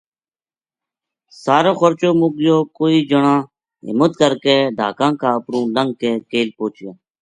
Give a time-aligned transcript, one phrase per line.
[1.43, 3.35] سارو خرچو مُک گیو کوئی جنا
[3.87, 6.91] ہمت کر کے ڈھاکاں کا اُپروں لنگ کے کیل پوہچیا